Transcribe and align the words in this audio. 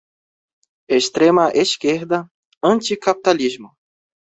Extrema-esquerda, 0.97 2.21
anticapitalismo 2.73 3.77